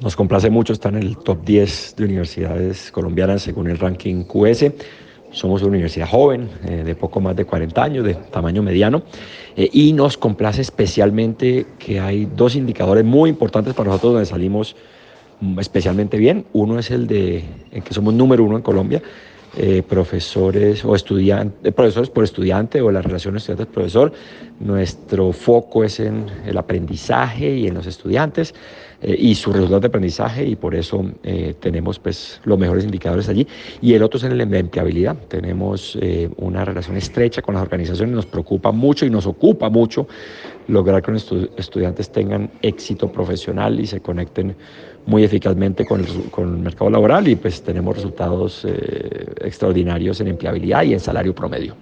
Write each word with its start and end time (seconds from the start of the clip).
Nos 0.00 0.16
complace 0.16 0.50
mucho 0.50 0.72
estar 0.72 0.92
en 0.92 1.02
el 1.02 1.16
top 1.16 1.44
10 1.44 1.94
de 1.96 2.04
universidades 2.04 2.90
colombianas 2.90 3.42
según 3.42 3.68
el 3.70 3.78
ranking 3.78 4.24
QS. 4.24 4.72
Somos 5.30 5.62
una 5.62 5.70
universidad 5.70 6.08
joven, 6.08 6.48
eh, 6.66 6.82
de 6.84 6.94
poco 6.96 7.20
más 7.20 7.36
de 7.36 7.44
40 7.44 7.82
años, 7.82 8.04
de 8.04 8.14
tamaño 8.14 8.62
mediano, 8.62 9.02
eh, 9.56 9.68
y 9.72 9.92
nos 9.92 10.16
complace 10.16 10.62
especialmente 10.62 11.66
que 11.78 12.00
hay 12.00 12.26
dos 12.26 12.56
indicadores 12.56 13.04
muy 13.04 13.30
importantes 13.30 13.72
para 13.74 13.88
nosotros 13.88 14.14
donde 14.14 14.26
salimos 14.26 14.74
especialmente 15.58 16.16
bien. 16.18 16.44
Uno 16.52 16.78
es 16.78 16.90
el 16.90 17.06
de 17.06 17.44
que 17.84 17.94
somos 17.94 18.14
número 18.14 18.44
uno 18.44 18.56
en 18.56 18.62
Colombia, 18.62 19.02
eh, 19.56 19.82
profesores 19.82 20.84
o 20.84 20.94
estudiantes, 20.94 21.72
profesores 21.72 22.10
por 22.10 22.24
estudiante 22.24 22.80
o 22.80 22.90
la 22.90 23.02
relación 23.02 23.36
estudiante-profesor. 23.36 24.12
Nuestro 24.60 25.32
foco 25.32 25.84
es 25.84 26.00
en 26.00 26.26
el 26.46 26.56
aprendizaje 26.58 27.56
y 27.56 27.66
en 27.66 27.74
los 27.74 27.86
estudiantes. 27.86 28.54
Eh, 29.06 29.16
y 29.18 29.34
su 29.34 29.52
resultado 29.52 29.80
de 29.80 29.88
aprendizaje 29.88 30.46
y 30.46 30.56
por 30.56 30.74
eso 30.74 31.04
eh, 31.22 31.54
tenemos 31.60 31.98
pues 31.98 32.40
los 32.44 32.58
mejores 32.58 32.84
indicadores 32.84 33.28
allí. 33.28 33.46
Y 33.82 33.92
el 33.92 34.02
otro 34.02 34.16
es 34.16 34.24
en 34.24 34.38
la 34.38 34.44
empleabilidad. 34.44 35.14
Tenemos 35.28 35.98
eh, 36.00 36.30
una 36.38 36.64
relación 36.64 36.96
estrecha 36.96 37.42
con 37.42 37.54
las 37.54 37.62
organizaciones, 37.62 38.14
nos 38.14 38.24
preocupa 38.24 38.72
mucho 38.72 39.04
y 39.04 39.10
nos 39.10 39.26
ocupa 39.26 39.68
mucho 39.68 40.08
lograr 40.68 41.02
que 41.02 41.10
nuestros 41.10 41.48
estudiantes 41.56 42.10
tengan 42.10 42.50
éxito 42.62 43.10
profesional 43.10 43.78
y 43.80 43.86
se 43.86 44.00
conecten 44.00 44.56
muy 45.06 45.24
eficazmente 45.24 45.84
con 45.84 46.00
el, 46.00 46.30
con 46.30 46.48
el 46.48 46.60
mercado 46.60 46.90
laboral 46.90 47.28
y 47.28 47.36
pues 47.36 47.62
tenemos 47.62 47.96
resultados 47.96 48.66
extraordinarios 49.40 50.20
en 50.20 50.28
empleabilidad 50.28 50.82
y 50.84 50.94
en 50.94 51.00
salario 51.00 51.34
promedio. 51.34 51.76